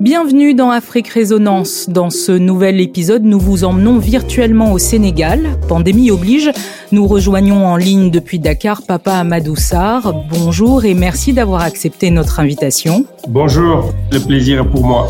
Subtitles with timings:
[0.00, 1.90] Bienvenue dans Afrique Résonance.
[1.90, 5.58] Dans ce nouvel épisode, nous vous emmenons virtuellement au Sénégal.
[5.68, 6.50] Pandémie oblige,
[6.90, 10.14] nous rejoignons en ligne depuis Dakar Papa Amadou Sarr.
[10.30, 13.04] Bonjour et merci d'avoir accepté notre invitation.
[13.28, 15.06] Bonjour, le plaisir est pour moi.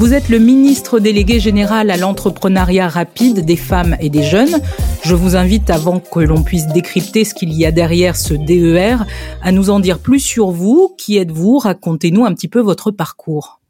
[0.00, 4.58] Vous êtes le ministre délégué général à l'entrepreneuriat rapide des femmes et des jeunes.
[5.04, 8.96] Je vous invite, avant que l'on puisse décrypter ce qu'il y a derrière ce DER,
[9.44, 10.92] à nous en dire plus sur vous.
[10.98, 11.58] Qui êtes-vous?
[11.58, 13.60] Racontez-nous un petit peu votre parcours.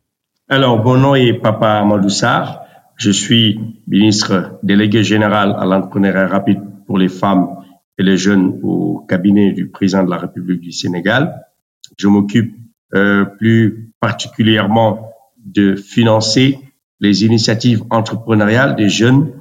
[0.54, 2.10] Alors, mon nom est Papa Amadou.
[2.98, 7.56] Je suis ministre délégué général à l'entrepreneuriat rapide pour les femmes
[7.96, 11.46] et les jeunes au cabinet du président de la République du Sénégal.
[11.96, 12.54] Je m'occupe
[12.94, 15.08] euh, plus particulièrement
[15.42, 16.58] de financer
[17.00, 19.32] les initiatives entrepreneuriales des jeunes,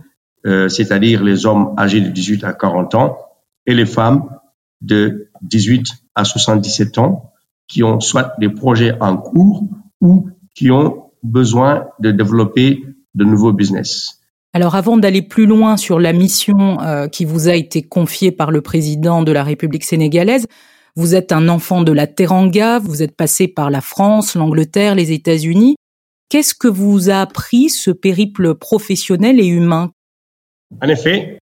[0.45, 3.17] euh, c'est-à-dire les hommes âgés de 18 à 40 ans
[3.65, 4.29] et les femmes
[4.79, 7.33] de 18 à 77 ans
[7.67, 9.65] qui ont soit des projets en cours
[9.99, 12.83] ou qui ont besoin de développer
[13.15, 14.21] de nouveaux business.
[14.53, 18.51] Alors avant d'aller plus loin sur la mission euh, qui vous a été confiée par
[18.51, 20.47] le président de la République sénégalaise,
[20.95, 25.13] vous êtes un enfant de la Teranga, vous êtes passé par la France, l'Angleterre, les
[25.13, 25.75] États-Unis.
[26.27, 29.91] Qu'est-ce que vous a appris ce périple professionnel et humain?
[30.81, 31.39] En effet,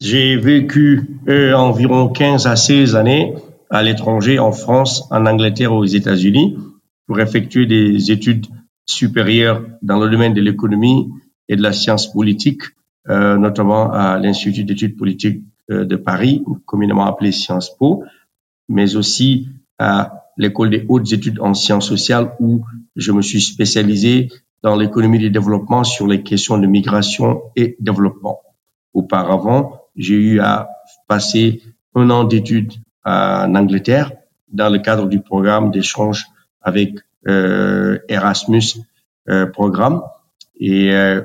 [0.00, 3.34] j'ai vécu euh, environ 15 à 16 années
[3.70, 6.56] à l'étranger, en France, en Angleterre, aux États-Unis,
[7.06, 8.46] pour effectuer des études
[8.86, 11.08] supérieures dans le domaine de l'économie
[11.48, 12.62] et de la science politique,
[13.08, 18.04] euh, notamment à l'Institut d'études politiques euh, de Paris, communément appelé Sciences Po,
[18.68, 22.64] mais aussi à l'école des hautes études en sciences sociales où
[22.96, 24.28] je me suis spécialisé
[24.62, 28.40] dans l'économie du développement sur les questions de migration et développement.
[28.94, 30.68] Auparavant, j'ai eu à
[31.06, 31.62] passer
[31.94, 32.72] un an d'études
[33.04, 34.12] en Angleterre
[34.50, 36.26] dans le cadre du programme d'échange
[36.62, 36.94] avec
[37.26, 38.84] Erasmus
[39.30, 40.02] euh, programme
[40.60, 41.22] et euh,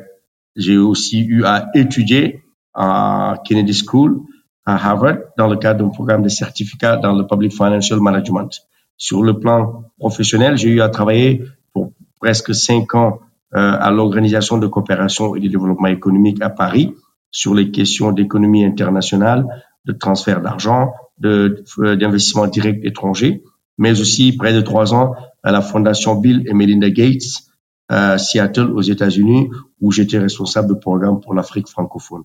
[0.56, 2.42] j'ai aussi eu à étudier
[2.74, 4.22] à Kennedy School
[4.66, 8.52] à Harvard dans le cadre d'un programme de certificat dans le Public Financial Management.
[8.96, 11.44] Sur le plan professionnel, j'ai eu à travailler
[11.74, 13.20] pour presque cinq ans
[13.54, 16.94] euh, à l'Organisation de coopération et de développement économique à Paris
[17.32, 19.46] sur les questions d'économie internationale,
[19.86, 23.44] de transfert d'argent, d'investissement direct étranger,
[23.78, 27.50] mais aussi près de trois ans à la Fondation Bill et Melinda Gates
[27.88, 29.50] à Seattle aux États-Unis
[29.82, 32.24] où j'étais responsable de programme pour l'Afrique francophone.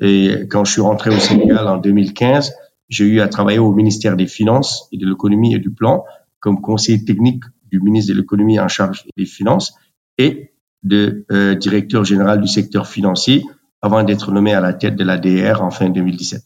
[0.00, 2.52] Et quand je suis rentré au Sénégal en 2015,
[2.88, 6.04] j'ai eu à travailler au ministère des Finances et de l'économie et du plan
[6.40, 9.74] comme conseiller technique du ministre de l'économie en charge des finances
[10.18, 10.52] et
[10.82, 13.44] de euh, directeur général du secteur financier
[13.80, 16.42] avant d'être nommé à la tête de l'ADR en fin 2017.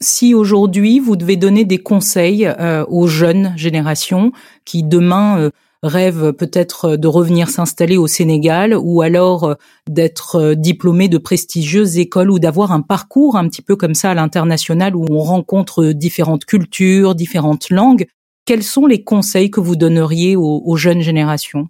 [0.00, 4.32] Si aujourd'hui vous devez donner des conseils euh, aux jeunes générations
[4.64, 5.50] qui demain euh,
[5.82, 9.54] rêvent peut-être de revenir s'installer au Sénégal ou alors euh,
[9.88, 14.14] d'être diplômés de prestigieuses écoles ou d'avoir un parcours un petit peu comme ça à
[14.14, 18.06] l'international où on rencontre différentes cultures, différentes langues,
[18.46, 21.68] quels sont les conseils que vous donneriez aux, aux jeunes générations?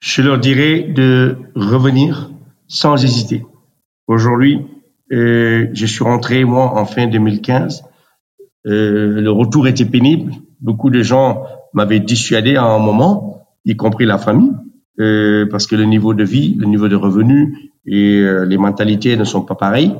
[0.00, 2.30] Je leur dirais de revenir
[2.68, 3.44] sans hésiter.
[4.06, 4.60] Aujourd'hui,
[5.12, 7.84] euh, je suis rentré, moi, en fin 2015.
[8.66, 10.32] Euh, le retour était pénible.
[10.60, 14.52] Beaucoup de gens m'avaient dissuadé à un moment, y compris la famille,
[14.98, 17.56] euh, parce que le niveau de vie, le niveau de revenus
[17.86, 19.94] et euh, les mentalités ne sont pas pareilles.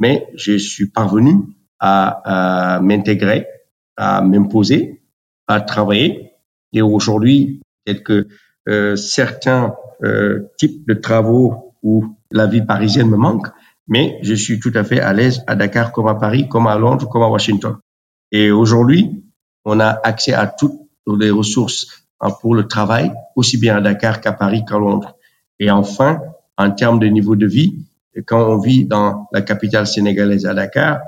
[0.00, 1.32] Mais je suis parvenu
[1.78, 3.46] à, à m'intégrer,
[3.96, 5.02] à m'imposer,
[5.46, 6.32] à travailler.
[6.72, 8.28] Et aujourd'hui, peut-être que
[8.68, 9.74] euh, certains
[10.58, 13.48] types de travaux où la vie parisienne me manque,
[13.88, 16.76] mais je suis tout à fait à l'aise à Dakar comme à Paris, comme à
[16.76, 17.76] Londres, comme à Washington.
[18.32, 19.24] Et aujourd'hui,
[19.64, 24.20] on a accès à toutes les ressources hein, pour le travail, aussi bien à Dakar
[24.20, 25.16] qu'à Paris qu'à Londres.
[25.58, 26.20] Et enfin,
[26.56, 27.86] en termes de niveau de vie,
[28.26, 31.00] quand on vit dans la capitale sénégalaise à Dakar,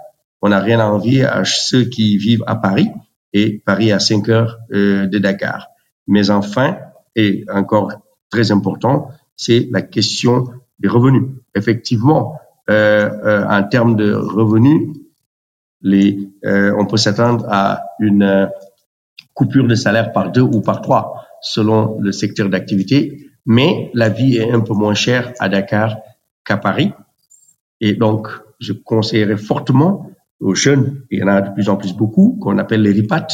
[0.43, 2.89] on n'a rien à envier à ceux qui vivent à Paris
[3.33, 5.69] et Paris à 5 heures euh, de Dakar.
[6.07, 6.79] Mais enfin,
[7.17, 7.93] et encore
[8.31, 10.45] très important, c'est la question
[10.79, 11.25] des revenus.
[11.55, 14.89] Effectivement, en termes de revenus,
[15.81, 18.51] les, euh, on peut s'attendre à une
[19.35, 24.37] coupure de salaire par deux ou par trois selon le secteur d'activité, mais la vie
[24.37, 25.97] est un peu moins chère à Dakar
[26.45, 26.93] qu'à Paris.
[27.81, 28.29] Et donc,
[28.59, 30.11] je conseillerais fortement
[30.41, 33.29] aux jeunes, il y en a de plus en plus beaucoup, qu'on appelle les RIPAT,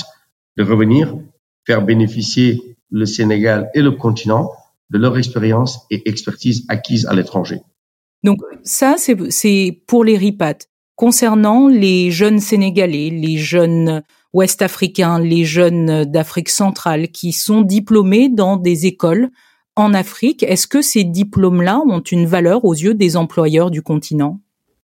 [0.56, 1.14] de revenir,
[1.66, 4.50] faire bénéficier le Sénégal et le continent
[4.90, 7.62] de leur expérience et expertise acquise à l'étranger.
[8.24, 10.58] Donc ça, c'est pour les RIPAT.
[10.96, 18.56] Concernant les jeunes Sénégalais, les jeunes Ouest-Africains, les jeunes d'Afrique centrale qui sont diplômés dans
[18.56, 19.28] des écoles
[19.76, 20.42] en Afrique.
[20.42, 24.40] Est-ce que ces diplômes-là ont une valeur aux yeux des employeurs du continent?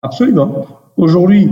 [0.02, 0.66] Absolument.
[0.96, 1.50] Aujourd'hui,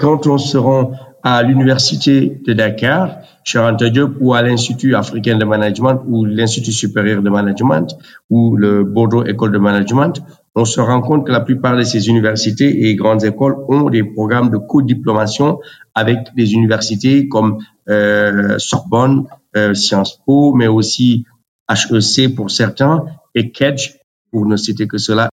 [0.00, 0.92] quand on se rend
[1.24, 3.58] à l'université de Dakar, chez
[3.90, 7.96] Diop, ou à l'Institut africain de management, ou l'Institut supérieur de management,
[8.28, 10.22] ou le Bordeaux École de management,
[10.54, 14.04] on se rend compte que la plupart de ces universités et grandes écoles ont des
[14.04, 15.60] programmes de co-diplomation
[15.94, 19.24] avec des universités comme euh, Sorbonne,
[19.56, 21.24] euh, Sciences Po, mais aussi
[21.70, 23.04] HEC pour certains
[23.34, 23.96] et Kedge
[24.30, 25.30] pour ne citer que cela.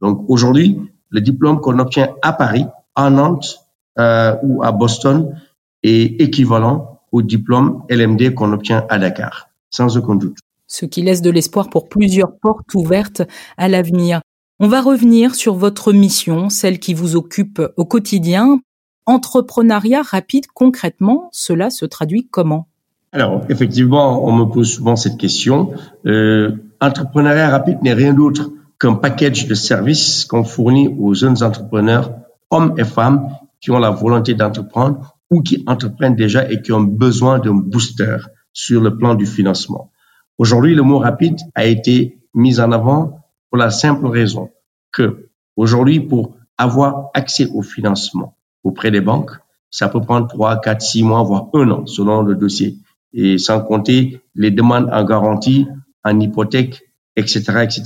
[0.00, 0.78] Donc aujourd'hui,
[1.10, 3.61] le diplôme qu'on obtient à Paris, à Nantes
[3.98, 5.34] euh, ou à Boston
[5.82, 10.38] est équivalent au diplôme LMD qu'on obtient à Dakar, sans aucun doute.
[10.66, 13.22] Ce qui laisse de l'espoir pour plusieurs portes ouvertes
[13.58, 14.20] à l'avenir.
[14.58, 18.60] On va revenir sur votre mission, celle qui vous occupe au quotidien.
[19.04, 22.68] Entrepreneuriat rapide, concrètement, cela se traduit comment?
[23.10, 25.72] Alors, effectivement, on me pose souvent cette question.
[26.06, 28.50] Euh, entrepreneuriat rapide n'est rien d'autre
[28.80, 32.12] qu'un package de services qu'on fournit aux jeunes entrepreneurs,
[32.50, 33.28] hommes et femmes,
[33.62, 38.18] qui ont la volonté d'entreprendre ou qui entreprennent déjà et qui ont besoin d'un booster
[38.52, 39.90] sur le plan du financement.
[40.36, 44.50] Aujourd'hui, le mot rapide a été mis en avant pour la simple raison
[44.92, 49.30] que aujourd'hui, pour avoir accès au financement auprès des banques,
[49.70, 52.76] ça peut prendre trois, quatre, six mois, voire un an selon le dossier.
[53.14, 55.66] Et sans compter les demandes en garantie,
[56.04, 56.82] en hypothèque,
[57.16, 57.82] etc., etc.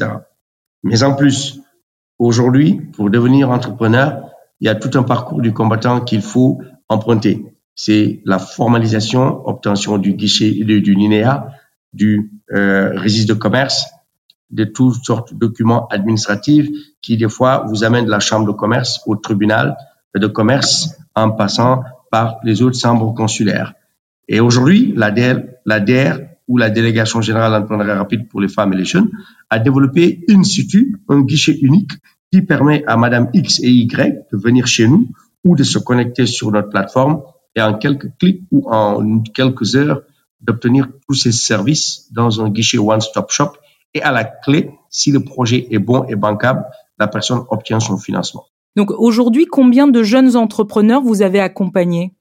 [0.83, 1.61] Mais en plus,
[2.19, 4.26] aujourd'hui, pour devenir entrepreneur,
[4.61, 7.45] il y a tout un parcours du combattant qu'il faut emprunter.
[7.75, 11.49] C'est la formalisation, obtention du guichet du, du NINEA,
[11.93, 13.87] du euh, registre de commerce,
[14.51, 16.69] de toutes sortes de documents administratifs
[17.03, 19.77] qui des fois vous amènent de la chambre de commerce au tribunal
[20.19, 23.75] de commerce en passant par les autres chambres consulaires.
[24.29, 25.81] Et aujourd'hui, la DER, la
[26.49, 29.11] ou la Délégation générale d'entrepreneuriat rapide pour les femmes et les jeunes
[29.51, 31.93] a développé in situ un guichet unique
[32.33, 35.09] qui permet à Madame X et Y de venir chez nous
[35.45, 37.23] ou de se connecter sur notre plateforme
[37.55, 40.03] et en quelques clics ou en quelques heures
[40.41, 43.53] d'obtenir tous ces services dans un guichet one-stop shop.
[43.95, 46.65] Et à la clé, si le projet est bon et bancable,
[46.99, 48.45] la personne obtient son financement.
[48.77, 52.13] Donc aujourd'hui, combien de jeunes entrepreneurs vous avez accompagnés?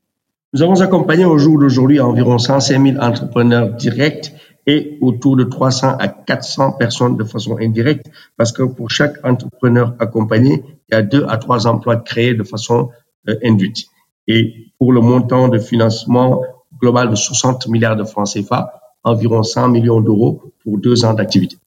[0.53, 4.31] Nous avons accompagné au jour d'aujourd'hui environ 105 000 entrepreneurs directs
[4.67, 8.07] et autour de 300 à 400 personnes de façon indirecte,
[8.37, 12.43] parce que pour chaque entrepreneur accompagné, il y a deux à trois emplois créés de
[12.43, 12.89] façon
[13.27, 13.85] euh, induite.
[14.27, 16.41] Et pour le montant de financement
[16.79, 18.73] global de 60 milliards de francs CFA,
[19.03, 21.57] environ 100 millions d'euros pour deux ans d'activité.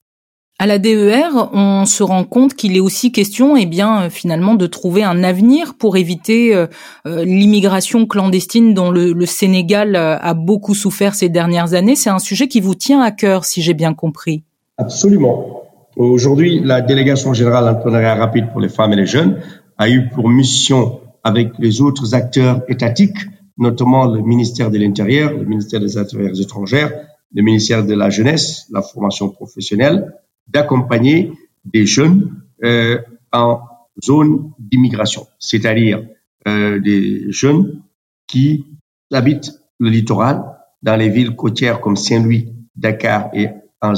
[0.61, 4.55] À la DER, on se rend compte qu'il est aussi question, eh bien, euh, finalement,
[4.55, 6.67] de trouver un avenir pour éviter euh,
[7.05, 11.95] l'immigration clandestine dont le, le, Sénégal a beaucoup souffert ces dernières années.
[11.95, 14.43] C'est un sujet qui vous tient à cœur, si j'ai bien compris.
[14.77, 15.63] Absolument.
[15.95, 19.39] Aujourd'hui, la délégation générale d'entrepreneuriat rapide pour les femmes et les jeunes
[19.77, 23.17] a eu pour mission avec les autres acteurs étatiques,
[23.57, 26.91] notamment le ministère de l'Intérieur, le ministère des Affaires étrangères,
[27.33, 30.13] le ministère de la Jeunesse, la formation professionnelle,
[30.49, 31.31] d'accompagner
[31.65, 32.99] des jeunes euh,
[33.31, 33.61] en
[34.03, 36.03] zone d'immigration, c'est-à-dire
[36.47, 37.81] euh, des jeunes
[38.27, 38.65] qui
[39.11, 40.43] habitent le littoral,
[40.81, 43.49] dans les villes côtières comme Saint-Louis, Dakar et
[43.81, 43.95] en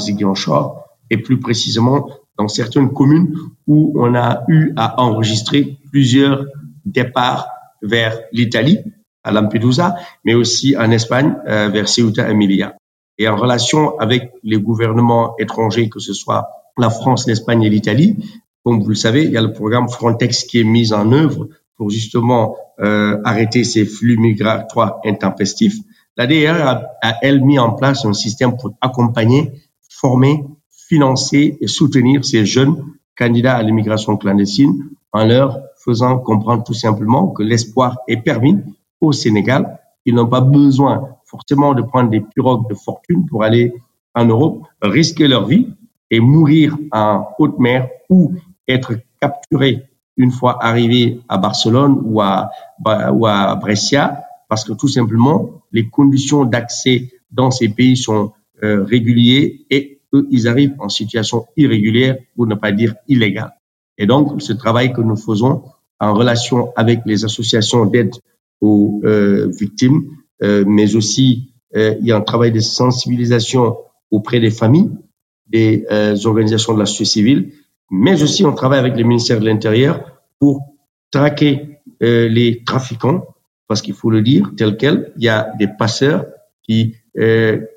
[1.10, 3.34] et plus précisément dans certaines communes
[3.66, 6.46] où on a eu à enregistrer plusieurs
[6.84, 7.48] départ
[7.82, 8.78] vers l'Italie,
[9.24, 12.74] à Lampedusa, mais aussi en Espagne, euh, vers Ceuta et.
[13.18, 18.16] Et en relation avec les gouvernements étrangers, que ce soit la France, l'Espagne et l'Italie,
[18.64, 21.48] comme vous le savez, il y a le programme Frontex qui est mis en œuvre
[21.76, 25.76] pour justement euh, arrêter ces flux migratoires intempestifs.
[26.16, 29.52] La DER a, a, elle, mis en place un système pour accompagner,
[29.88, 32.84] former, financer et soutenir ces jeunes
[33.16, 38.58] candidats à l'immigration clandestine en leur faisant comprendre tout simplement que l'espoir est permis
[39.00, 39.80] au Sénégal.
[40.04, 43.72] Ils n'ont pas besoin forcément de prendre des pirogues de fortune pour aller
[44.14, 45.66] en Europe, risquer leur vie
[46.10, 48.34] et mourir en haute mer ou
[48.68, 52.50] être capturés une fois arrivés à Barcelone ou à,
[53.12, 58.84] ou à Brescia, parce que tout simplement, les conditions d'accès dans ces pays sont euh,
[58.84, 63.54] régulières et eux, ils arrivent en situation irrégulière, pour ne pas dire illégale.
[63.96, 65.64] Et donc, ce travail que nous faisons
[65.98, 68.14] en relation avec les associations d'aide
[68.60, 70.02] aux euh, victimes,
[70.40, 73.76] mais aussi euh, il y a un travail de sensibilisation
[74.10, 74.90] auprès des familles,
[75.46, 77.52] des euh, organisations de la société civile,
[77.90, 80.60] mais aussi on travaille avec le ministère de l'Intérieur pour
[81.10, 83.26] traquer euh, les trafiquants,
[83.68, 86.26] parce qu'il faut le dire tel quel, il y a des passeurs
[86.62, 86.96] qui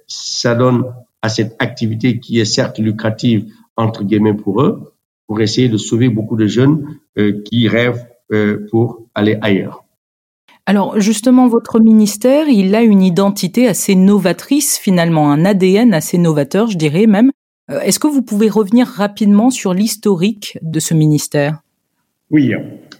[0.07, 0.85] s'adonnent
[1.21, 4.93] à cette activité qui est certes lucrative, entre guillemets, pour eux,
[5.27, 9.84] pour essayer de sauver beaucoup de jeunes euh, qui rêvent euh, pour aller ailleurs.
[10.67, 16.67] Alors justement, votre ministère, il a une identité assez novatrice finalement, un ADN assez novateur,
[16.67, 17.31] je dirais même.
[17.71, 21.59] Euh, est-ce que vous pouvez revenir rapidement sur l'historique de ce ministère?
[22.31, 22.51] Oui.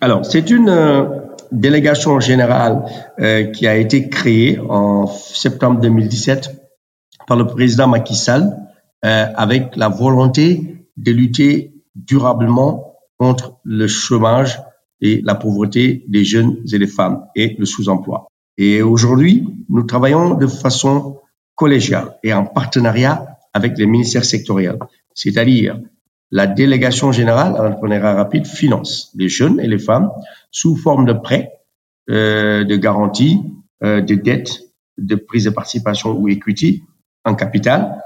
[0.02, 1.06] Alors, c'est une euh,
[1.52, 2.84] délégation générale
[3.20, 6.52] euh, qui a été créée en septembre 2017
[7.28, 8.58] par le président Macky Sall
[9.02, 14.60] avec la volonté de lutter durablement contre le chômage
[15.02, 18.28] et la pauvreté des jeunes et des femmes et le sous-emploi.
[18.58, 21.20] Et aujourd'hui, nous travaillons de façon
[21.56, 24.80] collégiale et en partenariat avec les ministères sectoriels,
[25.14, 25.80] c'est-à-dire
[26.32, 30.12] la délégation générale à l'entrepreneuriat rapide finance les jeunes et les femmes
[30.52, 31.52] sous forme de prêts,
[32.10, 33.40] euh, de garanties,
[33.84, 34.62] euh, de dettes,
[34.98, 36.84] de prise de participation ou equity
[37.24, 38.02] en capital,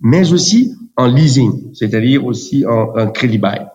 [0.00, 3.66] mais aussi en leasing, c'est-à-dire aussi en, crédit bail.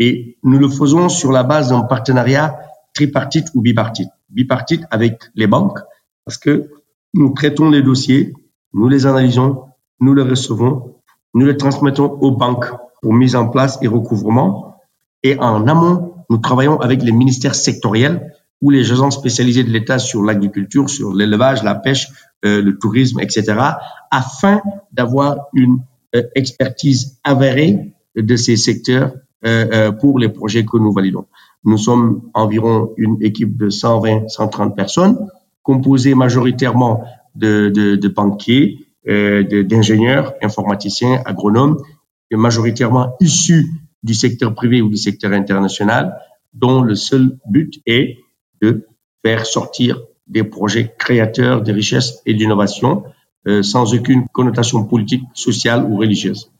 [0.00, 2.58] Et nous le faisons sur la base d'un partenariat
[2.94, 4.08] tripartite ou bipartite.
[4.30, 5.78] Bipartite avec les banques,
[6.24, 6.70] parce que
[7.14, 8.32] nous traitons les dossiers,
[8.72, 9.64] nous les analysons,
[10.00, 10.96] nous les recevons,
[11.34, 14.76] nous les transmettons aux banques pour mise en place et recouvrement.
[15.22, 19.98] Et en amont, nous travaillons avec les ministères sectoriels ou les agences spécialisées de l'État
[19.98, 22.08] sur l'agriculture, sur l'élevage, la pêche,
[22.44, 23.54] euh, le tourisme, etc.,
[24.10, 25.78] afin d'avoir une
[26.14, 29.12] euh, expertise avérée de ces secteurs
[30.00, 31.26] pour les projets que nous validons.
[31.64, 35.28] Nous sommes environ une équipe de 120, 130 personnes,
[35.62, 37.04] composée majoritairement
[37.34, 41.78] de, de, de banquiers, euh, d'ingénieurs, informaticiens, agronomes,
[42.30, 43.66] et majoritairement issus
[44.02, 46.20] du secteur privé ou du secteur international,
[46.52, 48.18] dont le seul but est
[48.60, 48.86] de
[49.24, 53.04] faire sortir des projets créateurs de richesses et d'innovation
[53.48, 56.50] euh, sans aucune connotation politique, sociale ou religieuse.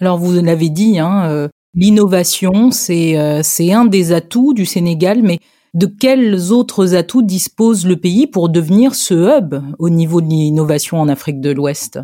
[0.00, 5.40] Alors vous l'avez dit, hein, L'innovation, euh, c'est un des atouts du Sénégal, mais
[5.74, 11.00] de quels autres atouts dispose le pays pour devenir ce hub au niveau de l'innovation
[11.00, 11.98] en Afrique de l'Ouest?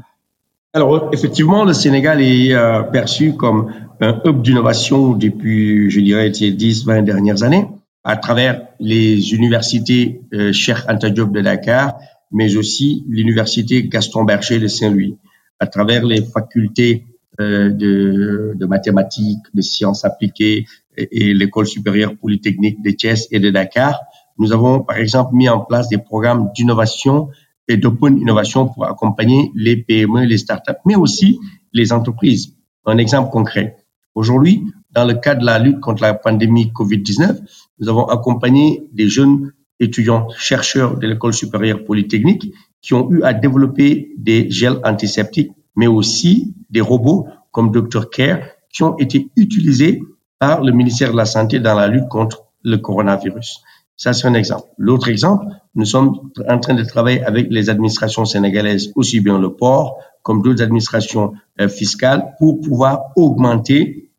[0.73, 6.51] Alors effectivement, le Sénégal est euh, perçu comme un hub d'innovation depuis, je dirais, ces
[6.51, 7.67] 10-20 dernières années,
[8.03, 11.95] à travers les universités euh, Cheikh Anta de Dakar,
[12.33, 15.17] mais aussi l'université Gaston Berger de Saint-Louis,
[15.61, 22.83] à travers les facultés euh, de, de, mathématiques, de sciences appliquées et, l'école supérieure polytechnique
[22.83, 24.01] de Thiès et de Dakar.
[24.39, 27.29] Nous avons, par exemple, mis en place des programmes d'innovation
[27.69, 31.39] et d'open innovation pour accompagner les PME, les startups, mais aussi
[31.73, 32.57] les entreprises.
[32.85, 33.77] Un exemple concret.
[34.15, 37.39] Aujourd'hui, dans le cadre de la lutte contre la pandémie COVID-19,
[37.79, 43.33] nous avons accompagné des jeunes étudiants, chercheurs de l'école supérieure polytechnique qui ont eu à
[43.33, 48.11] développer des gels antiseptiques mais aussi des robots comme Dr.
[48.11, 50.03] Care qui ont été utilisés
[50.39, 53.63] par le ministère de la Santé dans la lutte contre le coronavirus.
[53.97, 54.69] Ça, c'est un exemple.
[54.77, 59.55] L'autre exemple, nous sommes en train de travailler avec les administrations sénégalaises, aussi bien le
[59.55, 64.11] port comme d'autres administrations euh, fiscales, pour pouvoir augmenter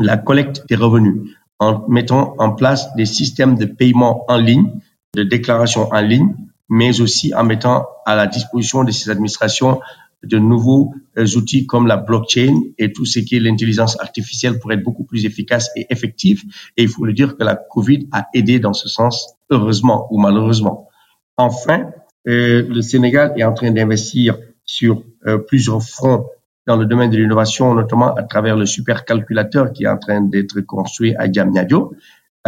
[0.00, 1.14] la collecte des revenus
[1.60, 4.68] en mettant en place des systèmes de paiement en ligne,
[5.14, 6.34] de déclaration en ligne,
[6.68, 9.80] mais aussi en mettant à la disposition de ces administrations
[10.24, 14.72] de nouveaux euh, outils comme la blockchain et tout ce qui est l'intelligence artificielle pour
[14.72, 16.44] être beaucoup plus efficace et effectif.
[16.76, 20.18] Et il faut le dire que la COVID a aidé dans ce sens, heureusement ou
[20.18, 20.88] malheureusement.
[21.36, 21.90] Enfin,
[22.28, 26.26] euh, le Sénégal est en train d'investir sur euh, plusieurs fronts
[26.66, 30.62] dans le domaine de l'innovation, notamment à travers le supercalculateur qui est en train d'être
[30.62, 31.94] construit à Diamniadio,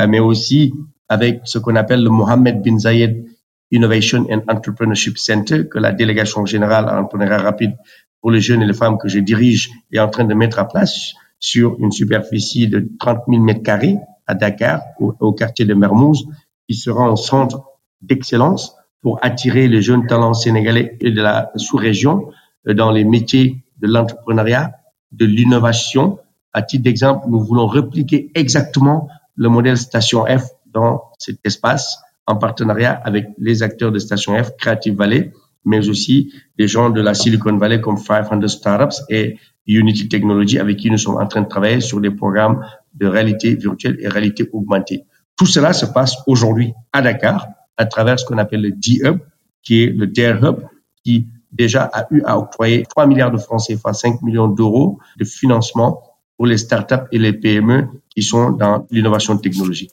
[0.09, 0.73] mais aussi
[1.09, 3.25] avec ce qu'on appelle le Mohamed bin Zayed
[3.70, 7.76] Innovation and Entrepreneurship Center que la délégation générale à l'entrepreneuriat rapide
[8.20, 10.68] pour les jeunes et les femmes que je dirige est en train de mettre à
[10.68, 13.96] place sur une superficie de 30 000 mètres carrés
[14.26, 16.26] à Dakar, au, quartier de Mermoz,
[16.68, 17.62] qui sera un centre
[18.02, 22.30] d'excellence pour attirer les jeunes talents sénégalais et de la sous-région
[22.66, 24.73] euh, dans les métiers de l'entrepreneuriat,
[25.12, 26.18] de l'innovation.
[26.52, 32.37] À titre d'exemple, nous voulons répliquer exactement le modèle Station F dans cet espace en
[32.37, 35.33] partenariat avec les acteurs de Station F, Creative Valley,
[35.64, 40.76] mais aussi des gens de la Silicon Valley comme 500 Startups et Unity Technology avec
[40.76, 42.64] qui nous sommes en train de travailler sur des programmes
[42.95, 45.04] de réalité virtuelle et réalité augmentée.
[45.37, 49.18] Tout cela se passe aujourd'hui à Dakar à travers ce qu'on appelle le D-Hub,
[49.62, 50.61] qui est le Dare Hub,
[51.04, 55.25] qui déjà a eu à octroyer 3 milliards de francs CFA, 5 millions d'euros de
[55.25, 56.00] financement
[56.37, 59.92] pour les startups et les PME qui sont dans l'innovation technologique.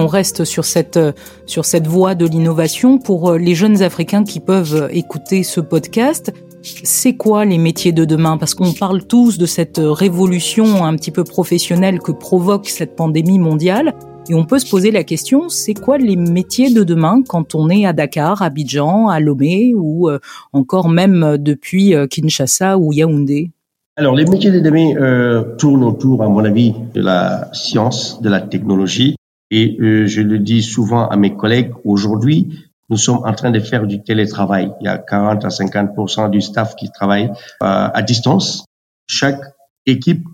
[0.00, 0.98] On reste sur cette,
[1.44, 6.32] sur cette voie de l'innovation pour les jeunes Africains qui peuvent écouter ce podcast.
[6.62, 8.38] C'est quoi les métiers de demain?
[8.38, 13.38] Parce qu'on parle tous de cette révolution un petit peu professionnelle que provoque cette pandémie
[13.38, 13.94] mondiale.
[14.30, 17.68] Et on peut se poser la question, c'est quoi les métiers de demain quand on
[17.68, 20.18] est à Dakar, à Abidjan, à Lomé ou euh,
[20.54, 23.50] encore même depuis euh, Kinshasa ou Yaoundé?
[23.96, 28.30] Alors les métiers de demain euh, tournent autour, à mon avis, de la science, de
[28.30, 29.16] la technologie.
[29.50, 33.86] Et je le dis souvent à mes collègues, aujourd'hui, nous sommes en train de faire
[33.86, 34.72] du télétravail.
[34.80, 37.30] Il y a 40 à 50% du staff qui travaille
[37.60, 38.64] à distance.
[39.06, 39.40] Chaque
[39.86, 40.24] équipe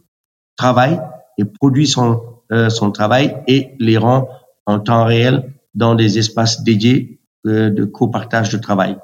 [0.57, 1.01] travaille
[1.39, 4.29] et produit son euh, son travail et les rend
[4.67, 8.97] en temps réel dans des espaces dédiés euh, de copartage de travail.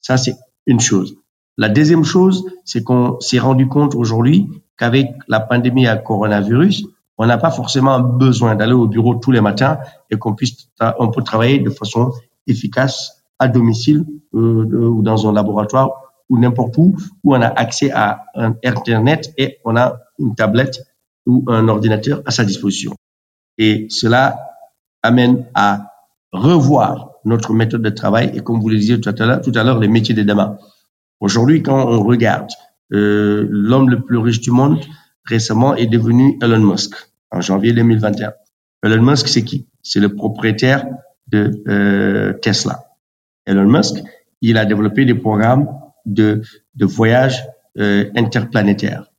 [0.00, 0.34] Ça, c'est
[0.66, 1.16] une chose.
[1.56, 6.84] La deuxième chose, c'est qu'on s'est rendu compte aujourd'hui qu'avec la pandémie à coronavirus,
[7.18, 9.78] on n'a pas forcément besoin d'aller au bureau tous les matins
[10.10, 10.68] et qu'on puisse,
[10.98, 12.12] on peut travailler de façon
[12.46, 14.04] efficace à domicile
[14.34, 15.90] euh, ou dans un laboratoire
[16.28, 20.82] ou n'importe où où on a accès à un Internet et on a une tablette
[21.26, 22.94] ou un ordinateur à sa disposition.
[23.58, 24.38] Et cela
[25.02, 25.92] amène à
[26.32, 29.62] revoir notre méthode de travail et comme vous le disiez tout à l'heure, tout à
[29.62, 30.58] l'heure les métiers de demain.
[31.20, 32.50] Aujourd'hui, quand on regarde
[32.92, 34.78] euh, l'homme le plus riche du monde
[35.24, 36.94] récemment est devenu Elon Musk
[37.30, 38.32] en janvier 2021.
[38.84, 39.66] Elon Musk, c'est qui?
[39.82, 40.86] C'est le propriétaire
[41.28, 42.84] de euh, Tesla.
[43.46, 44.02] Elon Musk,
[44.40, 45.68] il a développé des programmes
[46.04, 46.42] de,
[46.74, 47.46] de voyage
[47.78, 49.10] euh, interplanétaires.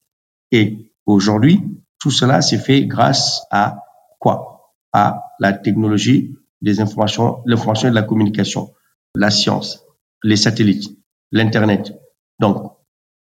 [0.52, 1.62] Et aujourd'hui,
[2.00, 3.80] tout cela s'est fait grâce à
[4.20, 4.74] quoi?
[4.94, 8.74] À la technologie des informations, l'information et de la communication,
[9.16, 9.84] la science,
[10.24, 10.90] les satellites,
[11.32, 11.94] l'Internet.
[12.40, 12.75] Donc,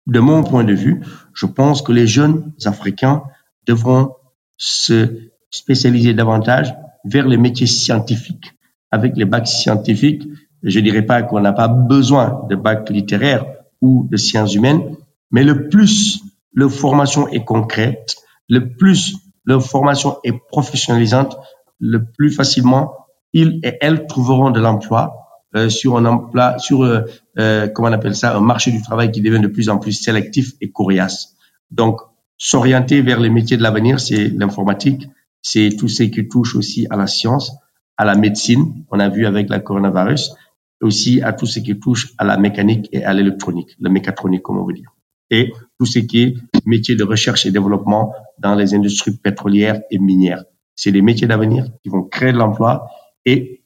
[0.08, 1.02] de mon point de vue,
[1.34, 3.24] je pense que les jeunes Africains
[3.66, 4.16] devront
[4.58, 8.54] se spécialiser davantage vers les métiers scientifiques.
[8.92, 10.28] Avec les bacs scientifiques,
[10.62, 13.46] je dirais pas qu'on n'a pas besoin de bacs littéraires
[13.82, 14.96] ou de sciences humaines,
[15.32, 16.22] mais le plus
[16.54, 18.16] leur formation est concrète,
[18.48, 21.38] le plus leur formation est professionnalisante,
[21.80, 22.94] le plus facilement
[23.34, 25.23] ils et elles trouveront de l'emploi
[25.56, 27.02] euh, sur un emploi, sur euh,
[27.38, 29.94] euh, comment on appelle ça, un marché du travail qui devient de plus en plus
[29.94, 31.36] sélectif et coriace.
[31.72, 32.02] Donc,
[32.38, 35.08] s'orienter vers les métiers de l'avenir, c'est l'informatique,
[35.42, 37.52] c'est tout ce qui touche aussi à la science,
[37.98, 40.34] à la médecine, on a vu avec la coronavirus,
[40.82, 44.58] aussi à tout ce qui touche à la mécanique et à l'électronique, la mécatronique, comme
[44.58, 44.94] on veut dire
[45.34, 46.36] et tout ce qui est
[46.66, 50.44] métier de recherche et développement dans les industries pétrolières et minières.
[50.76, 52.88] C'est des métiers d'avenir qui vont créer de l'emploi
[53.26, 53.63] et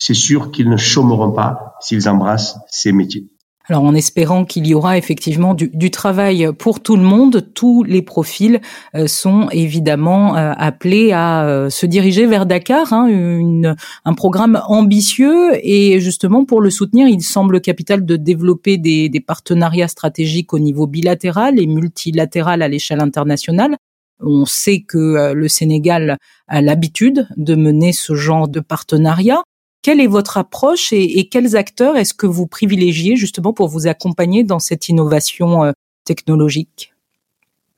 [0.00, 3.28] c'est sûr qu'ils ne chômeront pas s'ils embrassent ces métiers.
[3.68, 7.84] Alors en espérant qu'il y aura effectivement du, du, travail pour tout le monde, tous
[7.84, 8.60] les profils
[8.96, 14.60] euh, sont évidemment euh, appelés à euh, se diriger vers Dakar, hein, une, un programme
[14.66, 20.52] ambitieux et justement pour le soutenir, il semble capital de développer des, des partenariats stratégiques
[20.52, 23.76] au niveau bilatéral et multilatéral à l'échelle internationale.
[24.18, 29.42] On sait que le Sénégal a l'habitude de mener ce genre de partenariat.
[29.82, 34.44] Quelle est votre approche et, quels acteurs est-ce que vous privilégiez justement pour vous accompagner
[34.44, 35.72] dans cette innovation euh,
[36.04, 36.92] technologique?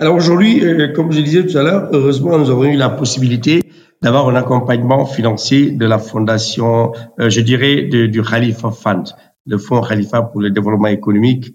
[0.01, 3.63] Alors aujourd'hui, euh, comme je disais tout à l'heure, heureusement, nous avons eu la possibilité
[4.03, 9.05] d'avoir un accompagnement financier de la fondation, euh, je dirais, du Khalifa Fund,
[9.47, 11.53] le fonds Khalifa pour le développement économique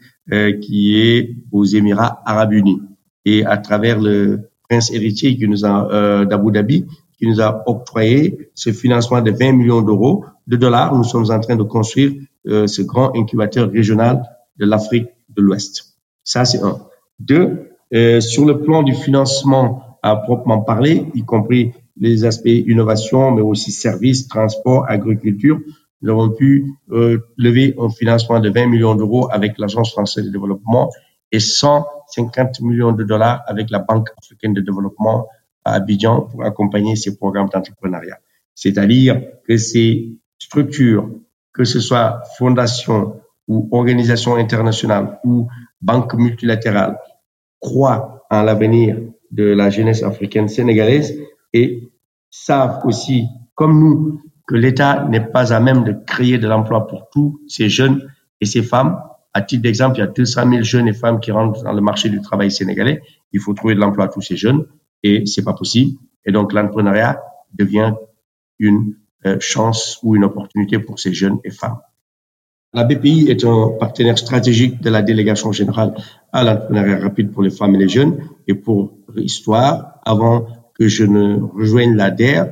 [0.62, 2.82] qui est aux Émirats arabes unis.
[3.24, 6.86] Et à travers le prince héritier d'Abu Dhabi,
[7.18, 10.96] qui nous a octroyé ce financement de 20 millions d'euros de dollars.
[10.96, 12.14] Nous sommes en train de construire
[12.48, 14.24] euh, ce grand incubateur régional
[14.58, 15.98] de l'Afrique de l'Ouest.
[16.24, 16.80] Ça, c'est un.
[17.20, 23.32] Deux, euh, sur le plan du financement à proprement parler, y compris les aspects innovation,
[23.32, 25.60] mais aussi services, transport, agriculture,
[26.02, 30.30] nous avons pu euh, lever un financement de 20 millions d'euros avec l'Agence française de
[30.30, 30.92] développement
[31.32, 35.28] et 150 millions de dollars avec la Banque africaine de développement
[35.68, 38.20] à Abidjan pour accompagner ces programmes d'entrepreneuriat.
[38.56, 41.10] C'est-à-dire que ces structures,
[41.54, 45.48] que ce soit fondations ou organisations internationales ou
[45.82, 46.98] banques multilatérales,
[47.60, 48.98] croient en l'avenir
[49.32, 51.18] de la jeunesse africaine sénégalaise
[51.54, 51.92] et
[52.30, 57.10] savent aussi, comme nous, que l'État n'est pas à même de créer de l'emploi pour
[57.12, 59.02] tous ces jeunes et ces femmes.
[59.34, 61.82] À titre d'exemple, il y a 200 000 jeunes et femmes qui rentrent dans le
[61.82, 63.02] marché du travail sénégalais.
[63.34, 64.66] Il faut trouver de l'emploi à tous ces jeunes
[65.04, 65.98] et c'est pas possible.
[66.26, 67.22] Et donc l'entrepreneuriat
[67.54, 67.94] devient
[68.60, 71.80] une euh, chance ou une opportunité pour ces jeunes et femmes.
[72.74, 75.96] La BPI est un partenaire stratégique de la délégation générale
[76.34, 78.20] à l'entrepreneuriat rapide pour les femmes et les jeunes.
[78.48, 82.44] Et pour l'histoire, avant que je ne rejoigne l'ADER,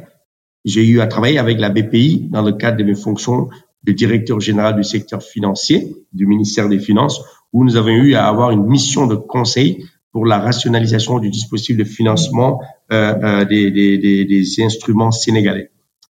[0.63, 3.49] j'ai eu à travailler avec la BPI dans le cadre de mes fonctions
[3.83, 7.21] de directeur général du secteur financier du ministère des Finances,
[7.53, 11.75] où nous avons eu à avoir une mission de conseil pour la rationalisation du dispositif
[11.75, 12.61] de financement
[12.93, 15.71] euh, euh, des, des, des, des, instruments sénégalais.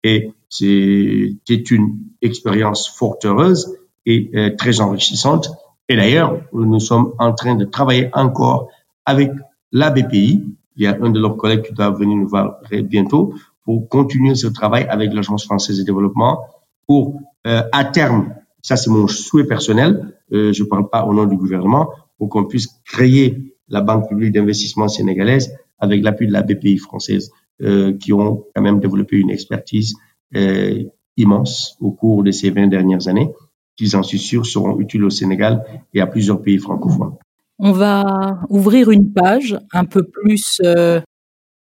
[0.06, 5.52] Et c'était une expérience fort heureuse et euh, très enrichissante.
[5.90, 8.70] Et d'ailleurs, nous sommes en train de travailler encore
[9.06, 9.32] avec
[9.74, 10.46] la BPI.
[10.78, 13.34] Il y a un de leurs collègues qui doit venir nous voir bientôt
[13.66, 16.46] pour continuer ce travail avec l'Agence française de développement
[16.88, 21.14] pour, euh, à terme, ça c'est mon souhait personnel, euh, je ne parle pas au
[21.14, 26.34] nom du gouvernement, pour qu'on puisse créer la Banque publique d'investissement sénégalaise avec l'appui de
[26.34, 29.96] la BPI française, euh, qui ont quand même développé une expertise
[30.36, 30.84] euh,
[31.18, 33.32] immense au cours de ces 20 dernières années,
[33.76, 37.16] qui, j'en suis sûr, seront utiles au Sénégal et à plusieurs pays francophones.
[37.58, 41.02] On va ouvrir une page un peu plus euh,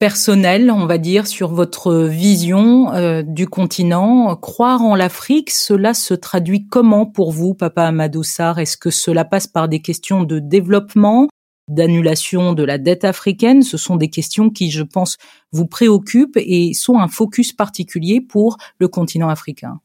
[0.01, 4.35] personnelle, on va dire, sur votre vision du continent.
[4.37, 8.59] Croire en l'Afrique, cela se traduit comment pour vous, Papa Amadou Sarr?
[8.59, 11.29] Est-ce que cela passe par des questions de développement,
[11.69, 15.19] d'annulation de la dette africaine Ce sont des questions qui, je pense,
[15.53, 19.81] vous préoccupent et sont un focus particulier pour le continent africain.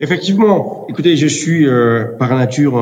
[0.00, 2.76] Effectivement, écoutez, je suis euh, par nature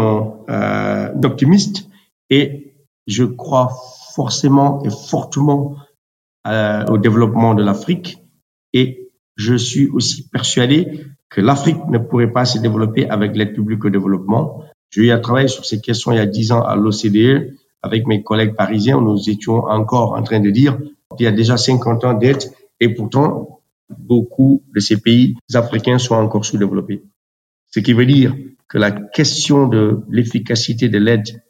[0.49, 1.89] euh, optimiste
[2.31, 2.75] et
[3.07, 3.71] je crois
[4.15, 5.77] forcément et fortement
[6.47, 8.19] euh, au développement de l'Afrique
[8.73, 13.85] et je suis aussi persuadé que l'Afrique ne pourrait pas se développer avec l'aide publique
[13.85, 14.65] au développement.
[14.91, 18.55] J'ai travailler sur ces questions il y a dix ans à l'OCDE avec mes collègues
[18.55, 19.01] parisiens.
[19.01, 20.79] Nous étions encore en train de dire
[21.17, 22.43] qu'il y a déjà 50 ans d'aide
[22.81, 23.61] et pourtant
[23.99, 27.03] beaucoup de ces pays africains sont encore sous-développés.
[27.69, 28.35] Ce qui veut dire
[28.69, 31.43] que la question de l'efficacité de l'aide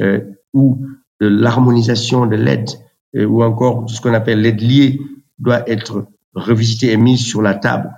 [0.00, 0.20] euh,
[0.52, 0.86] ou
[1.20, 2.70] de l'harmonisation de l'aide
[3.16, 5.00] euh, ou encore ce qu'on appelle l'aide liée
[5.38, 7.90] doit être revisitée et mise sur la table.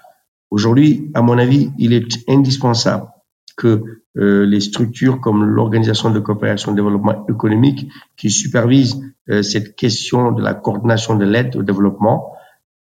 [0.51, 3.07] Aujourd'hui, à mon avis, il est indispensable
[3.57, 9.75] que euh, les structures comme l'Organisation de coopération et développement économique qui supervise euh, cette
[9.77, 12.33] question de la coordination de l'aide au développement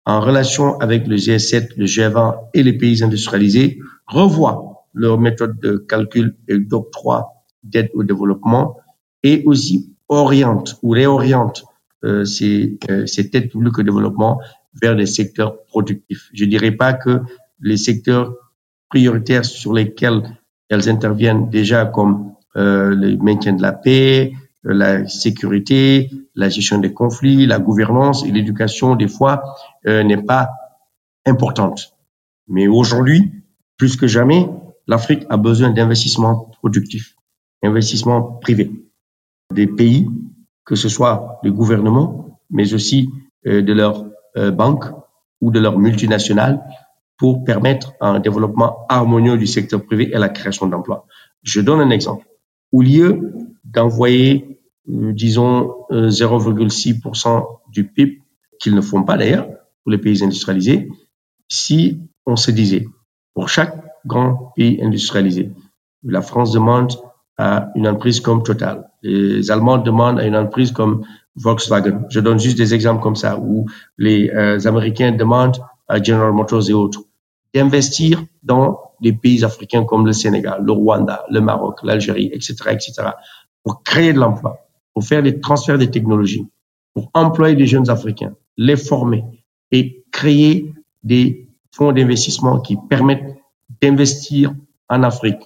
[0.05, 5.77] en relation avec le G7, le G20 et les pays industrialisés revoient leur méthode de
[5.77, 7.29] calcul et d'octroi
[7.63, 8.77] d'aide au développement
[9.23, 11.63] et aussi oriente ou réoriente
[12.03, 14.41] euh, ces, euh, cette aide publique au développement
[14.81, 16.29] vers les secteurs productifs.
[16.33, 17.19] Je dirais pas que
[17.61, 18.33] les secteurs
[18.89, 20.23] prioritaires sur lesquels
[20.71, 24.31] elles interviennent déjà comme euh, le maintien de la paix,
[24.65, 29.43] euh, la sécurité, la gestion des conflits, la gouvernance et l'éducation, des fois,
[29.85, 30.49] euh, n'est pas
[31.25, 31.93] importante.
[32.47, 33.31] Mais aujourd'hui,
[33.77, 34.49] plus que jamais,
[34.87, 37.15] l'Afrique a besoin d'investissements productifs,
[37.63, 38.71] investissements privés.
[39.53, 40.07] Des pays,
[40.65, 43.09] que ce soit des gouvernements, mais aussi
[43.43, 44.05] de leurs
[44.53, 44.85] banques
[45.41, 46.63] ou de leurs multinationales,
[47.21, 51.05] pour permettre un développement harmonieux du secteur privé et la création d'emplois.
[51.43, 52.25] Je donne un exemple.
[52.71, 53.31] Au lieu
[53.63, 58.23] d'envoyer, euh, disons, 0,6% euh, du PIB,
[58.59, 59.45] qu'ils ne font pas d'ailleurs
[59.83, 60.89] pour les pays industrialisés,
[61.47, 62.87] si on se disait,
[63.35, 65.51] pour chaque grand pays industrialisé,
[66.01, 66.91] la France demande
[67.37, 71.05] à une entreprise comme Total, les Allemands demandent à une entreprise comme
[71.35, 73.67] Volkswagen, je donne juste des exemples comme ça, où
[73.99, 77.01] les euh, Américains demandent à General Motors et autres
[77.53, 82.93] d'investir dans des pays africains comme le Sénégal, le Rwanda, le Maroc, l'Algérie, etc., etc.,
[83.63, 86.47] pour créer de l'emploi, pour faire des transferts de technologies,
[86.93, 89.23] pour employer des jeunes Africains, les former
[89.71, 93.37] et créer des fonds d'investissement qui permettent
[93.81, 94.53] d'investir
[94.89, 95.41] en Afrique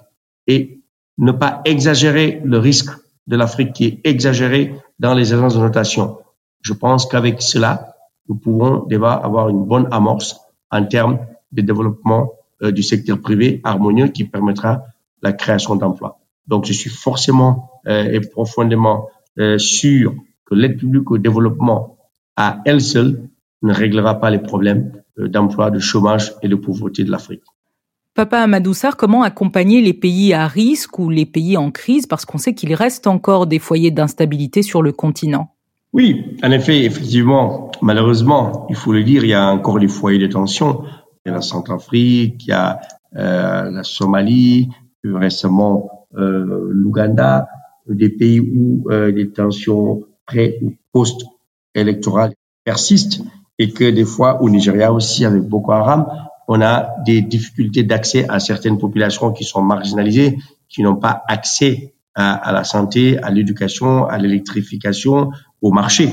[0.48, 0.82] et
[1.18, 2.92] ne pas exagérer le risque
[3.28, 6.18] de l'Afrique qui est exagéré dans les agences de notation.
[6.62, 7.96] Je pense qu'avec cela,
[8.28, 10.40] nous pourrons déjà avoir une bonne amorce
[10.72, 11.20] en termes
[11.56, 14.84] de développement euh, du secteur privé harmonieux qui permettra
[15.22, 16.20] la création d'emplois.
[16.48, 20.16] Donc, je suis forcément euh, et profondément euh, sûr
[20.46, 21.98] que l'aide publique au développement
[22.38, 23.28] à elle seule
[23.62, 27.44] ne réglera pas les problèmes d'emploi, de chômage et de pauvreté de l'Afrique.
[28.14, 32.08] Papa Amadoussar, comment accompagner les pays à risque ou les pays en crise?
[32.08, 35.50] Parce qu'on sait qu'il reste encore des foyers d'instabilité sur le continent
[35.92, 40.20] Oui, en effet, effectivement, malheureusement, il faut le dire, il y a encore des foyers
[40.20, 40.84] de tension
[41.26, 42.80] il y a la Centrafrique, il y a
[43.16, 44.70] euh, la Somalie,
[45.04, 47.48] récemment euh, l'Ouganda,
[47.88, 52.34] des pays où euh, les tensions pré ou post-électorales
[52.64, 53.22] persistent
[53.60, 56.08] et que des fois au Nigeria aussi avec Boko Haram,
[56.48, 60.38] on a des difficultés d'accès à certaines populations qui sont marginalisées,
[60.70, 66.12] qui n'ont pas accès à, à, la santé, à l'éducation, à l'électrification, au marché.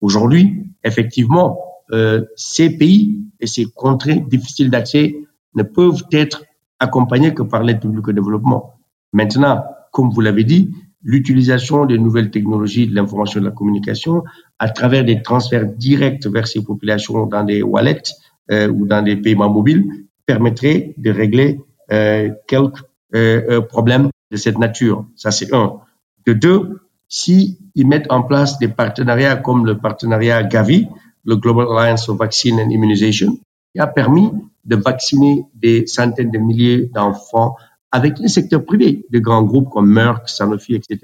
[0.00, 1.58] Aujourd'hui, effectivement,
[1.92, 5.14] euh, ces pays et ces contrées difficiles d'accès
[5.54, 6.44] ne peuvent être
[6.80, 8.74] accompagnées que par l'aide publique au développement.
[9.12, 14.24] Maintenant, comme vous l'avez dit, l'utilisation des nouvelles technologies de l'information et de la communication
[14.58, 18.14] à travers des transferts directs vers ces populations dans des wallets
[18.50, 19.84] euh, ou dans des paiements mobiles
[20.24, 21.60] permettrait de régler
[21.92, 22.82] euh, quelques
[23.14, 25.06] euh, problèmes de cette nature.
[25.16, 25.80] Ça, c'est un.
[26.26, 30.88] De deux, si ils mettent en place des partenariats comme le partenariat Gavi,
[31.24, 33.38] le Global Alliance of Vaccine and Immunization,
[33.72, 34.30] qui a permis
[34.64, 37.56] de vacciner des centaines de milliers d'enfants
[37.90, 40.98] avec le secteur privé, de grands groupes comme Merck, Sanofi, etc.,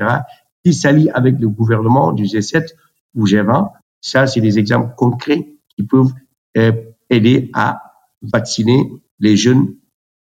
[0.64, 2.66] qui s'allient avec le gouvernement du G7
[3.14, 3.70] ou G20.
[4.00, 6.12] Ça, c'est des exemples concrets qui peuvent
[6.56, 6.72] euh,
[7.08, 7.82] aider à
[8.22, 9.74] vacciner les jeunes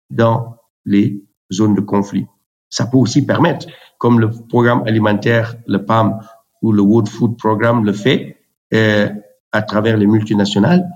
[0.10, 2.26] dans les zones de conflit.
[2.70, 6.20] Ça peut aussi permettre, comme le programme alimentaire, le PAM
[6.62, 8.38] ou le World Food Programme le fait,
[8.74, 9.10] euh,
[9.52, 10.88] à travers les multinationales,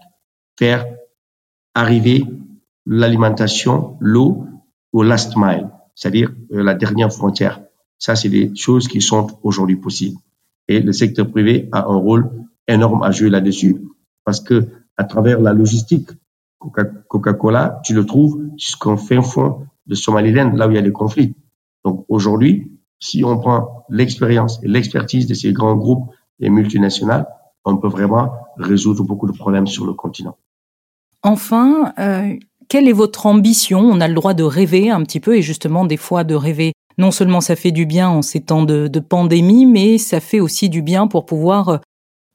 [0.58, 0.86] faire
[1.74, 2.26] arriver
[2.86, 4.46] l'alimentation, l'eau
[4.92, 7.62] au last mile, c'est-à-dire euh, la dernière frontière.
[7.98, 10.18] Ça, c'est des choses qui sont aujourd'hui possibles.
[10.68, 12.30] Et le secteur privé a un rôle
[12.68, 13.82] énorme à jouer là-dessus
[14.24, 16.10] parce que à travers la logistique,
[17.08, 20.92] Coca-Cola, tu le trouves jusqu'en fin fond de Somaliland, là où il y a des
[20.92, 21.36] conflits.
[21.84, 27.28] Donc aujourd'hui, si on prend l'expérience et l'expertise de ces grands groupes et multinationales,
[27.66, 30.38] on peut vraiment résoudre beaucoup de problèmes sur le continent.
[31.22, 32.36] Enfin, euh,
[32.68, 33.80] quelle est votre ambition?
[33.80, 36.74] On a le droit de rêver un petit peu et justement des fois de rêver.
[36.98, 40.70] Non seulement ça fait du bien en ces temps de, pandémie, mais ça fait aussi
[40.70, 41.78] du bien pour pouvoir euh,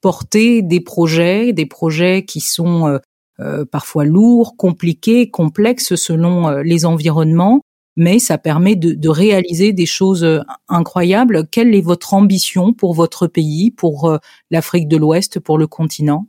[0.00, 2.98] porter des projets, des projets qui sont
[3.40, 7.60] euh, parfois lourds, compliqués, complexes selon les environnements,
[7.98, 11.48] mais ça permet de, réaliser des choses euh, incroyables.
[11.50, 14.18] Quelle est votre ambition pour votre pays, pour
[14.50, 16.26] l'Afrique de l'Ouest, pour le continent?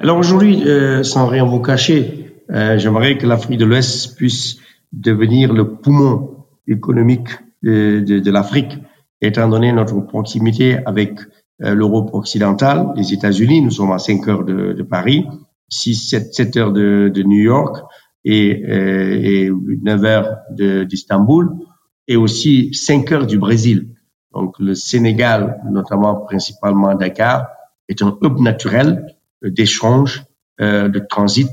[0.00, 0.64] Alors aujourd'hui,
[1.02, 4.56] sans rien vous cacher, j'aimerais que l'Afrique de l'Ouest puisse
[4.92, 7.28] devenir le poumon économique
[7.62, 8.78] de, l'Afrique,
[9.20, 11.20] étant donné notre proximité avec
[11.60, 13.62] l'Europe occidentale, les États-Unis.
[13.62, 15.26] Nous sommes à 5 heures de, de Paris.
[15.68, 17.76] 6, 7, 7 heures de New York
[18.24, 21.50] et, euh, et 9 heures d'Istanbul
[22.08, 23.88] et aussi 5 heures du Brésil.
[24.32, 27.48] Donc le Sénégal, notamment principalement Dakar,
[27.88, 29.06] est un hub naturel
[29.42, 30.24] d'échange,
[30.60, 31.50] euh, de transit,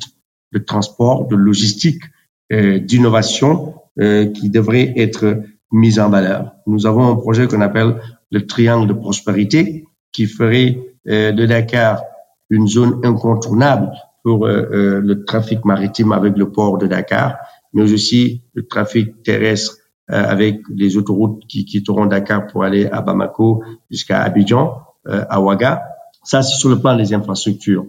[0.52, 2.04] de transport, de logistique,
[2.52, 6.54] euh, d'innovation euh, qui devrait être mise en valeur.
[6.68, 7.96] Nous avons un projet qu'on appelle
[8.30, 12.04] le triangle de prospérité qui ferait euh, de Dakar
[12.50, 13.92] une zone incontournable
[14.24, 17.38] pour euh, euh, le trafic maritime avec le port de Dakar,
[17.74, 19.78] mais aussi le trafic terrestre
[20.12, 25.82] euh, avec les autoroutes qui quitteront Dakar pour aller à Bamako jusqu'à Abidjan, à Ouaga.
[26.24, 27.86] Ça, c'est sur le plan des infrastructures.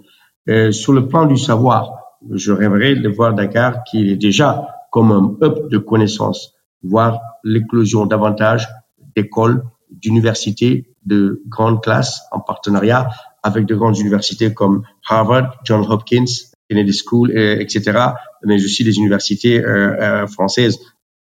[0.71, 1.92] sur le plan du savoir,
[2.31, 8.07] je rêverais de voir Dakar qui est déjà comme un hub de connaissances, voir l'éclosion
[8.07, 8.66] davantage
[9.14, 13.11] d'écoles, d'universités de grande classe en partenariat
[13.42, 16.24] avec de grandes universités comme Harvard, Johns Hopkins,
[16.68, 18.12] Kennedy School, etc.,
[18.44, 20.78] mais aussi des universités euh, euh, françaises.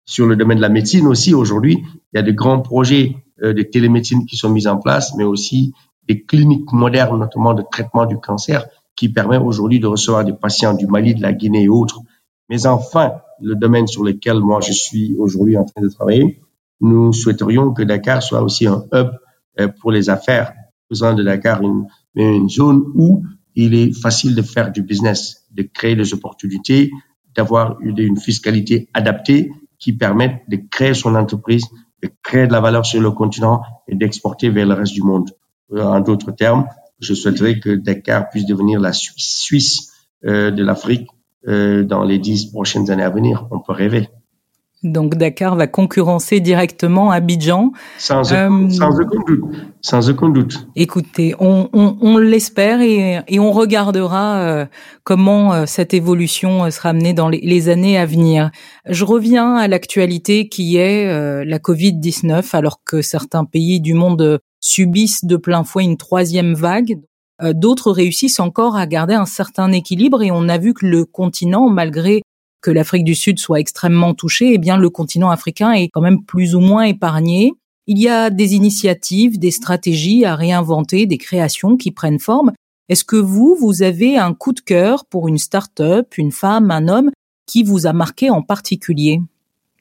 [0.05, 3.53] Sur le domaine de la médecine aussi, aujourd'hui, il y a de grands projets euh,
[3.53, 5.73] de télémédecine qui sont mis en place, mais aussi
[6.07, 10.73] des cliniques modernes, notamment de traitement du cancer, qui permettent aujourd'hui de recevoir des patients
[10.73, 12.01] du Mali, de la Guinée et autres.
[12.49, 16.41] Mais enfin, le domaine sur lequel moi je suis aujourd'hui en train de travailler,
[16.81, 19.11] nous souhaiterions que Dakar soit aussi un hub
[19.79, 20.53] pour les affaires,
[20.89, 21.61] de Dakar
[22.15, 23.23] une, zone où
[23.55, 26.91] il est facile de faire du business, de créer des opportunités,
[27.35, 31.65] d'avoir une fiscalité adaptée qui permette de créer son entreprise,
[32.03, 35.29] de créer de la valeur sur le continent et d'exporter vers le reste du monde.
[35.71, 36.65] Euh, en d'autres termes,
[36.99, 39.93] je souhaiterais que Dakar puisse devenir la Suisse, Suisse
[40.25, 41.07] euh, de l'Afrique
[41.47, 43.47] euh, dans les dix prochaines années à venir.
[43.51, 44.09] On peut rêver.
[44.83, 47.73] Donc Dakar va concurrencer directement Abidjan.
[47.97, 49.43] Sans, euh, sans, aucun doute.
[49.81, 50.67] Sans aucun doute.
[50.77, 54.65] Écoutez, on, on, on l'espère et, et, on regardera euh,
[55.03, 58.51] comment euh, cette évolution euh, sera menée dans les, les, années à venir.
[58.85, 64.39] Je reviens à l'actualité qui est euh, la Covid-19, alors que certains pays du monde
[64.61, 66.99] subissent de plein fouet une troisième vague.
[67.53, 71.69] D'autres réussissent encore à garder un certain équilibre et on a vu que le continent,
[71.69, 72.21] malgré
[72.61, 76.23] que l'Afrique du Sud soit extrêmement touchée, eh bien le continent africain est quand même
[76.23, 77.53] plus ou moins épargné.
[77.87, 82.51] Il y a des initiatives, des stratégies à réinventer, des créations qui prennent forme.
[82.87, 86.87] Est-ce que vous, vous avez un coup de cœur pour une start-up, une femme, un
[86.87, 87.11] homme
[87.45, 89.21] qui vous a marqué en particulier?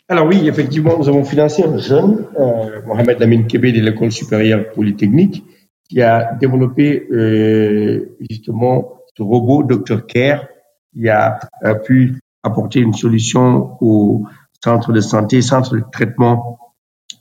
[0.08, 4.70] Alors oui, effectivement, nous avons financé un jeune, euh, Mohamed Lamine Kébé de l'école supérieure
[4.72, 5.44] polytechnique,
[5.88, 10.46] qui a développé euh, justement ce robot Dr Care
[10.94, 11.38] qui a,
[11.84, 14.24] pu apporter une solution au
[14.62, 16.58] centre de santé, centre de traitement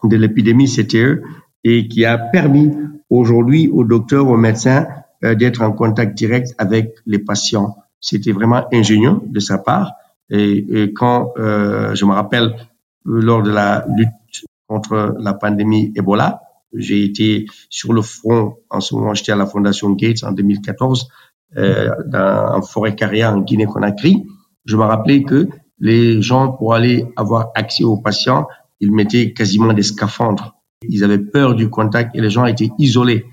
[0.03, 1.21] de l'épidémie CTE
[1.63, 2.71] et qui a permis
[3.09, 4.87] aujourd'hui aux docteurs, aux médecins
[5.23, 7.75] euh, d'être en contact direct avec les patients.
[7.99, 9.93] C'était vraiment ingénieux de sa part.
[10.29, 12.55] Et, et quand euh, je me rappelle
[13.05, 14.09] lors de la lutte
[14.67, 16.41] contre la pandémie Ebola,
[16.73, 21.07] j'ai été sur le front en ce moment, j'étais à la Fondation Gates en 2014
[21.55, 24.27] euh, dans, en forêt carrière en Guinée-Conakry.
[24.67, 25.47] Je me rappelais que
[25.79, 28.47] les gens, pour aller avoir accès aux patients,
[28.79, 30.55] ils mettaient quasiment des scaphandres.
[30.87, 33.25] Ils avaient peur du contact et les gens étaient isolés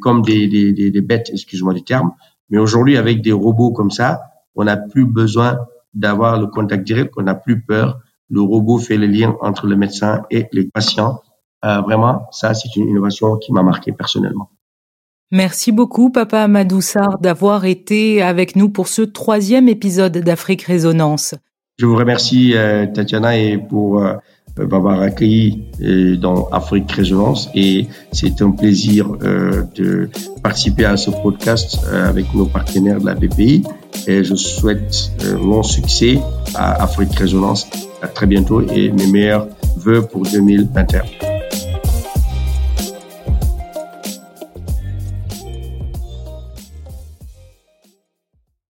[0.00, 2.12] comme des bêtes, excuse-moi du terme.
[2.48, 4.20] Mais aujourd'hui, avec des robots comme ça,
[4.56, 5.58] on n'a plus besoin
[5.94, 8.00] d'avoir le contact direct, on n'a plus peur.
[8.28, 11.20] Le robot fait le lien entre le médecin et les patients.
[11.64, 14.50] Euh, vraiment, ça, c'est une innovation qui m'a marqué personnellement.
[15.32, 16.80] Merci beaucoup, Papa Amadou
[17.20, 21.36] d'avoir été avec nous pour ce troisième épisode d'Afrique Résonance.
[21.78, 24.14] Je vous remercie, euh, Tatiana, et pour euh,
[24.58, 27.48] m'avoir accueilli euh, dans Afrique Résonance.
[27.54, 29.12] Et c'est un plaisir
[29.76, 30.10] de
[30.42, 33.62] participer à ce podcast avec nos partenaires de la BPI.
[34.08, 36.18] Et je souhaite mon succès
[36.56, 37.68] à Afrique Résonance.
[38.02, 41.29] À très bientôt et mes meilleurs vœux pour 2021.